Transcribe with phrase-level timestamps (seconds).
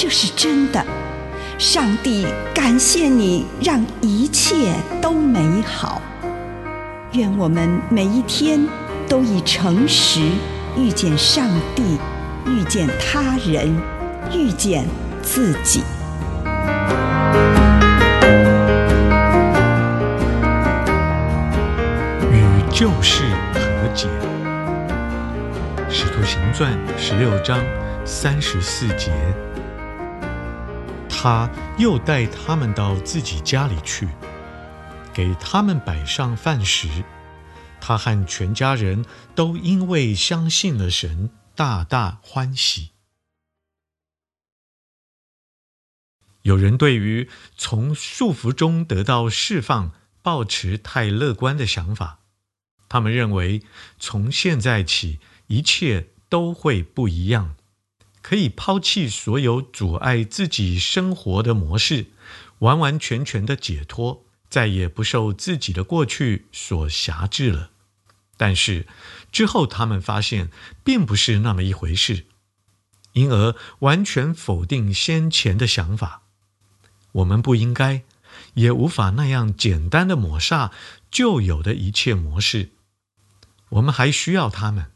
[0.00, 0.80] 这是真的。
[1.58, 6.00] 上帝感谢你，让一切都美好。
[7.14, 8.64] 愿我们每一天
[9.08, 10.20] 都以诚实
[10.76, 11.98] 遇见上帝，
[12.46, 13.76] 遇见他人，
[14.32, 14.86] 遇见
[15.20, 15.82] 自己。
[22.30, 23.60] 与旧事和
[23.92, 24.06] 解，
[25.90, 27.58] 《使徒行传》十六章
[28.04, 29.10] 三十四节，
[31.20, 34.06] 他又带他们到自己家里去，
[35.12, 36.88] 给他们摆上饭食。
[37.80, 42.92] 他和全家人都因为相信了神，大大欢喜。
[46.42, 49.90] 有人对于从束缚中得到释放，
[50.22, 52.20] 抱持太乐观的想法。
[52.88, 53.64] 他们认为，
[53.98, 57.56] 从现在起，一切都会不一样，
[58.22, 62.06] 可以抛弃所有阻碍自己生活的模式，
[62.58, 67.70] 完完全全的解脱，再也不受自己的过去所辖制了。
[68.36, 68.86] 但是
[69.32, 70.50] 之后，他们发现
[70.84, 72.26] 并不是那么一回事，
[73.12, 76.22] 因而完全否定先前的想法。
[77.12, 78.02] 我们不应该，
[78.54, 80.70] 也无法那样简单的抹煞
[81.10, 82.70] 旧有的一切模式。
[83.70, 84.92] 我们还需要他们，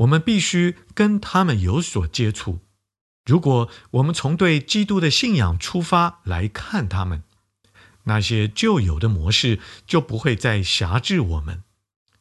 [0.00, 2.60] 我们必须跟他们有所接触。
[3.24, 7.22] 如果我们从对基督的信仰出发来看他们，
[8.04, 11.62] 那些旧有的模式就不会再辖制我们，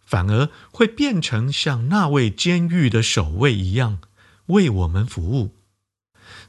[0.05, 3.99] 反而会变成像那位监狱的守卫一样
[4.47, 5.55] 为我们服务。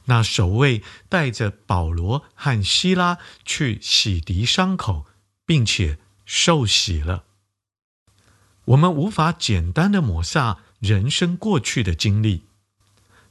[0.05, 5.05] 那守卫带着保罗和希拉去洗涤伤口，
[5.45, 7.23] 并且受洗了。
[8.65, 12.41] 我们无法简单的抹煞人生过去的经历。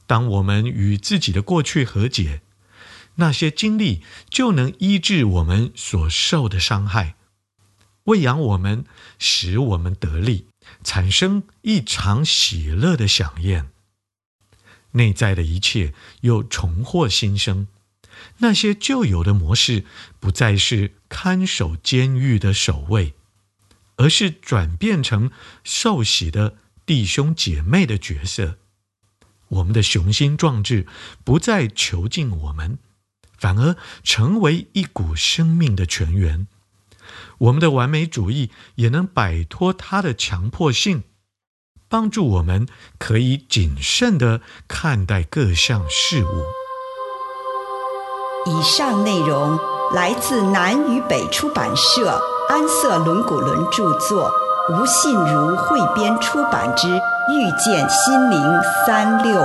[0.07, 2.41] 当我们与自己的过去和解，
[3.15, 7.15] 那些经历就能医治我们所受的伤害，
[8.05, 8.85] 喂养我们，
[9.19, 10.47] 使我们得力，
[10.83, 13.69] 产生一场喜乐的饗宴。
[14.93, 17.67] 内在的一切又重获新生，
[18.37, 19.85] 那些旧有的模式
[20.19, 23.13] 不再是看守监狱的守卫。
[23.97, 25.29] 而是转变成
[25.63, 26.55] 受洗的
[26.85, 28.57] 弟兄姐妹的角色，
[29.47, 30.87] 我们的雄心壮志
[31.23, 32.79] 不再囚禁我们，
[33.37, 36.47] 反而成为一股生命的泉源。
[37.37, 41.03] 我们的完美主义也能摆脱它的强迫性，
[41.87, 46.45] 帮助我们可以谨慎地看待各项事物。
[48.47, 49.59] 以上内容
[49.93, 52.21] 来自南与北出版社。
[52.49, 54.29] 安瑟伦古伦著作，
[54.69, 56.87] 吴信如汇编出版之
[57.31, 59.43] 《遇见心灵三六五》。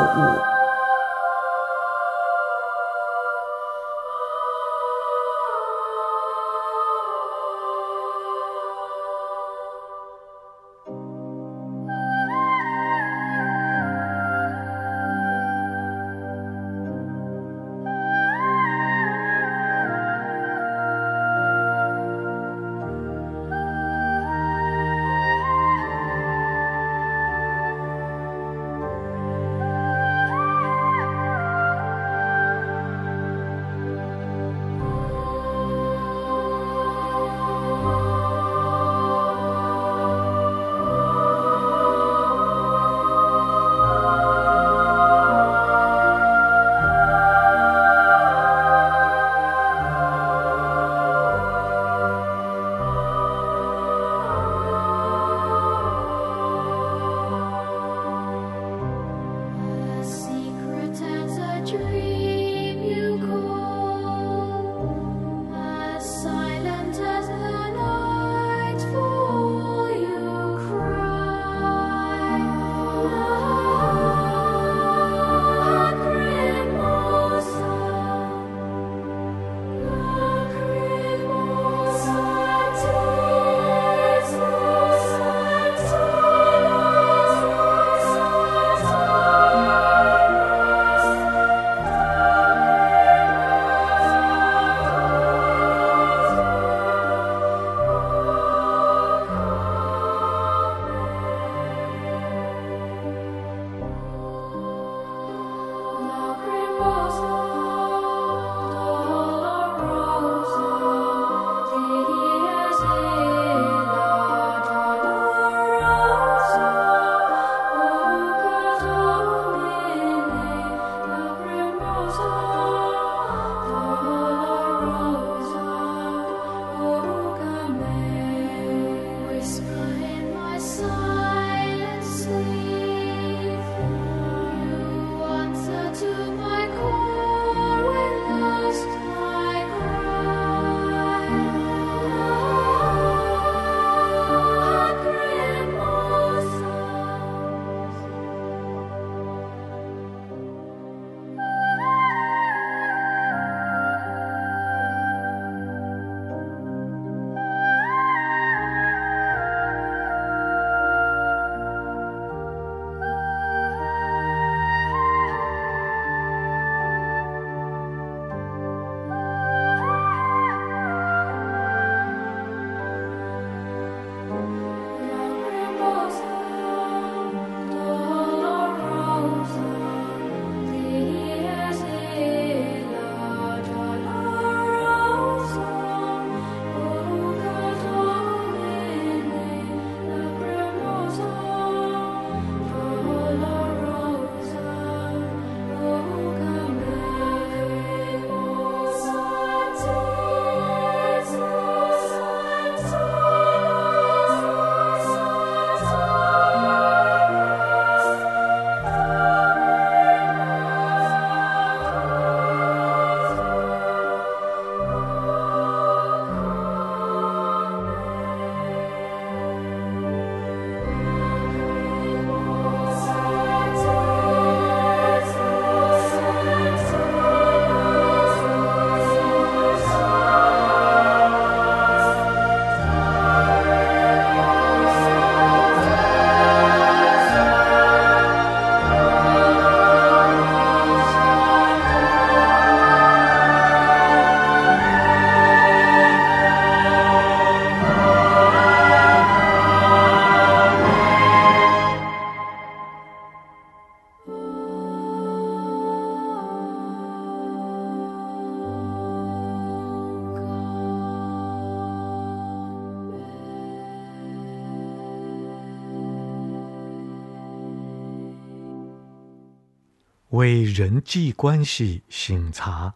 [270.77, 272.93] 人际关系省察。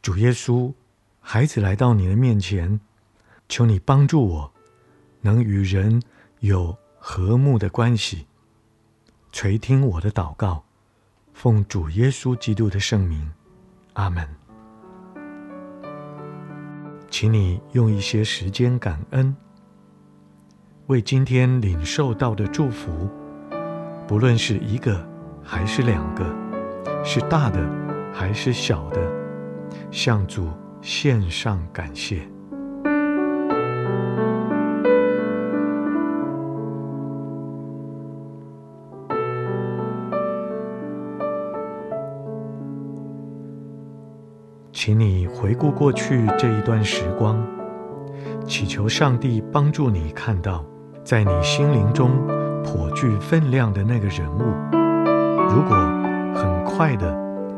[0.00, 0.72] 主耶稣，
[1.18, 2.78] 孩子来到你的面前，
[3.48, 4.52] 求你帮助我，
[5.20, 6.00] 能与人
[6.38, 8.28] 有和睦的关系。
[9.32, 10.62] 垂听我的祷告，
[11.34, 13.28] 奉主耶稣基督的圣名，
[13.94, 14.24] 阿门。
[17.10, 19.36] 请你用一些时间感恩，
[20.86, 23.10] 为今天领受到的祝福，
[24.06, 25.04] 不论是一个
[25.44, 26.24] 还是两个，
[27.04, 27.60] 是大的
[28.12, 29.00] 还是小的，
[29.90, 30.48] 向主
[30.80, 32.22] 献上感谢。
[44.72, 47.40] 请你回顾过去这一段时光，
[48.44, 50.64] 祈求上帝帮助你看到，
[51.04, 52.10] 在你心灵中
[52.64, 54.81] 颇具分量的那个人物。
[55.54, 55.76] 如果
[56.34, 57.14] 很快的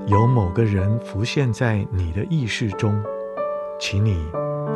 [0.09, 3.01] 有某个人浮现在你的意识中，
[3.79, 4.27] 请你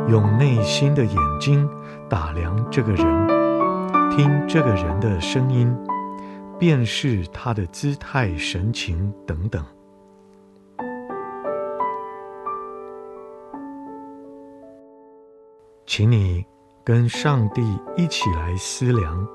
[0.07, 1.69] 用内心的眼睛
[2.07, 3.27] 打量这个人，
[4.09, 5.75] 听这个人的声音，
[6.57, 9.61] 辨识他的姿态、神情等等。
[15.85, 16.45] 请你
[16.85, 17.61] 跟上帝
[17.97, 19.27] 一起来思量，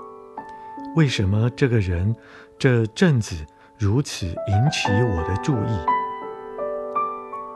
[0.96, 2.16] 为什么这个人
[2.58, 3.44] 这阵子
[3.76, 5.76] 如此引起我的注意？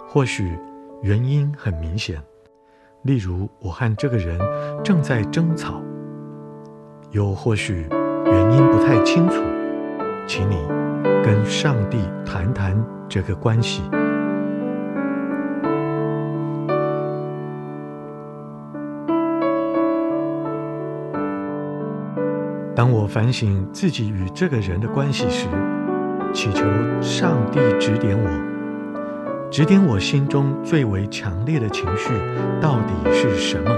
[0.08, 0.58] 或许
[1.00, 2.20] 原因很明显，
[3.02, 4.36] 例如我和这个人
[4.82, 5.80] 正在争吵；
[7.12, 7.86] 又或许
[8.26, 9.36] 原因不太清楚，
[10.26, 10.56] 请你
[11.22, 12.76] 跟上帝谈谈
[13.08, 13.82] 这个关系。
[22.74, 25.46] 当我反省自己与这个人的关系时，
[26.32, 26.64] 祈求
[27.00, 32.10] 上帝指点我，指点我心中最为强烈的情绪
[32.60, 33.70] 到底是什么？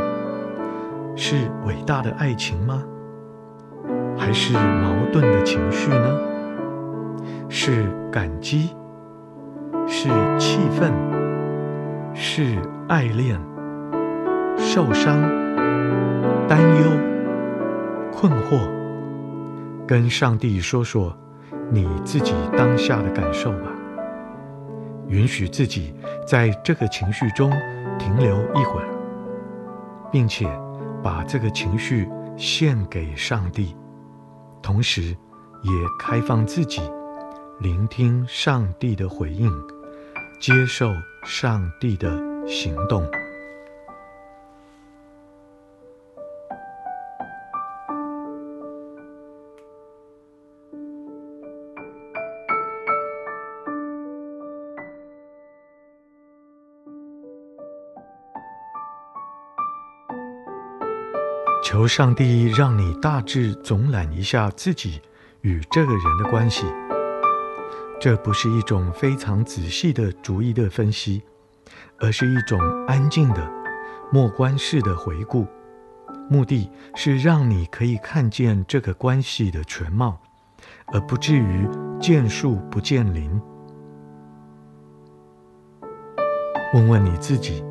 [1.16, 2.83] 是伟大的爱情吗？
[4.16, 6.21] 还是矛盾的情绪呢？
[7.49, 8.75] 是感激？
[9.87, 10.92] 是气愤？
[12.14, 13.40] 是爱恋？
[14.57, 15.21] 受伤？
[16.47, 16.90] 担忧？
[18.12, 18.69] 困惑？
[19.87, 21.16] 跟上帝说说
[21.73, 23.73] 你自己当下的感受吧，
[25.09, 25.95] 允许自己
[26.27, 27.50] 在这个情绪中
[27.99, 28.89] 停留一会儿，
[30.11, 30.47] 并且
[31.03, 33.77] 把这个情绪献给上帝，
[34.61, 35.03] 同时
[35.62, 36.83] 也开放自己，
[37.61, 39.50] 聆听上帝的回应，
[40.41, 40.93] 接受
[41.25, 42.11] 上帝的
[42.47, 43.05] 行动。
[61.71, 65.00] 求上帝让你大致总览一下自己
[65.43, 66.67] 与这个人的关系。
[68.00, 71.23] 这不是一种非常仔细的逐一的分析，
[72.00, 72.59] 而是一种
[72.89, 73.49] 安静的
[74.11, 75.47] 默观式的回顾。
[76.29, 80.21] 目的是让你可以看见这个关系的全貌，
[80.93, 81.69] 而不至于
[82.00, 83.41] 见树不见林。
[86.75, 87.65] 问问你自己，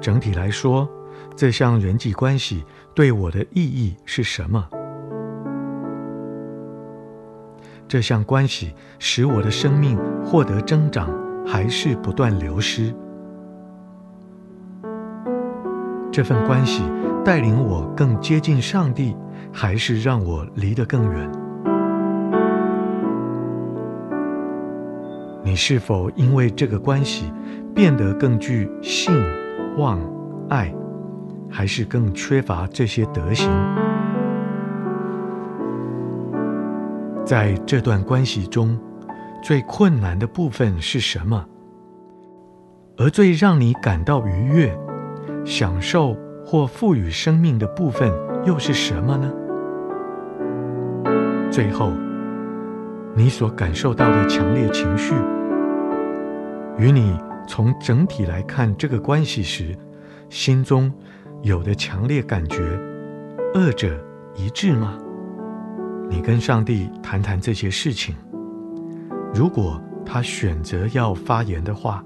[0.00, 0.90] 整体来说，
[1.34, 4.68] 这项人际关系对我的意义是什么？
[7.88, 11.10] 这项关系使我的生命获得增长，
[11.46, 12.94] 还是不断流失？
[16.12, 16.82] 这份关系
[17.24, 19.16] 带领我更接近上帝，
[19.52, 21.30] 还是让我离得更远？
[25.42, 27.32] 你是否因为这个关系
[27.74, 29.12] 变得更具信、
[29.76, 29.98] 望、
[30.48, 30.72] 爱？
[31.52, 33.50] 还是更缺乏这些德行？
[37.24, 38.76] 在这段关系中，
[39.42, 41.44] 最困难的部分是什么？
[42.96, 44.76] 而最让你感到愉悦、
[45.44, 48.10] 享受或赋予生命的部分
[48.44, 49.30] 又是什么呢？
[51.50, 51.92] 最后，
[53.14, 55.14] 你所感受到的强烈情绪，
[56.78, 57.16] 与你
[57.46, 59.76] 从整体来看这个关系时，
[60.30, 60.90] 心中。
[61.42, 62.62] 有的强烈感觉，
[63.52, 63.98] 二者
[64.36, 64.96] 一致吗？
[66.08, 68.14] 你跟上帝谈谈这些事情。
[69.34, 72.04] 如果他选择要发言的话，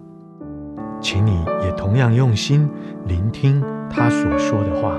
[1.02, 2.66] 请你也同样用心
[3.04, 4.98] 聆听他所说的话。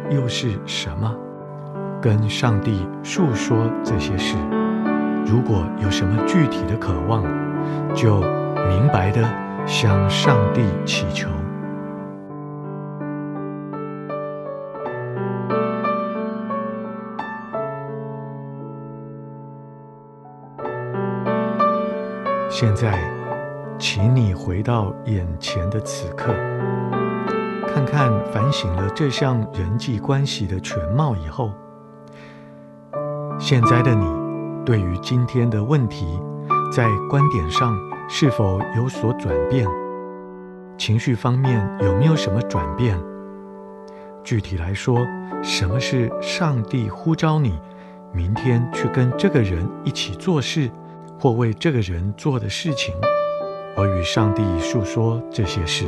[0.11, 1.15] 又是什么？
[2.01, 4.35] 跟上帝诉说这些事。
[5.25, 7.23] 如果有什么具体的渴望，
[7.95, 8.19] 就
[8.67, 9.23] 明白的
[9.65, 11.29] 向上帝祈求。
[22.49, 22.99] 现在，
[23.79, 26.33] 请你回到眼前的此刻，
[27.73, 31.51] 看看反省了这项人际关系的全貌以后，
[33.39, 34.05] 现在的你
[34.65, 36.19] 对于今天的问题，
[36.71, 37.73] 在观点上
[38.09, 39.65] 是否有所转变？
[40.77, 42.99] 情绪方面有没有什么转变？
[44.21, 45.05] 具体来说，
[45.41, 47.57] 什么是上帝呼召你
[48.11, 50.69] 明天去跟这个人一起做事？
[51.17, 52.93] 或为这个人做的事情，
[53.77, 55.85] 我与上帝诉说这些事。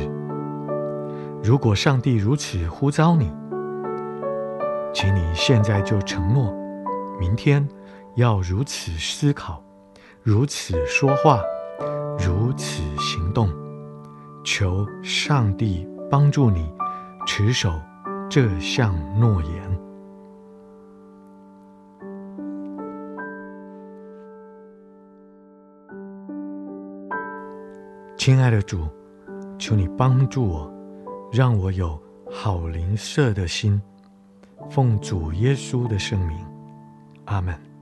[1.44, 3.30] 如果上帝如此呼召你，
[4.94, 6.50] 请你现在就承诺，
[7.20, 7.68] 明天
[8.14, 9.62] 要如此思考，
[10.22, 11.42] 如此说话，
[12.18, 13.50] 如此行动。
[14.42, 16.72] 求上帝帮助你
[17.26, 17.78] 持守
[18.30, 19.78] 这项诺言。
[28.16, 28.88] 亲爱的主，
[29.58, 30.73] 求你帮助我，
[31.34, 32.00] 让我有
[32.30, 33.82] 好灵舍的心，
[34.70, 36.38] 奉主耶稣的圣名，
[37.24, 37.73] 阿门。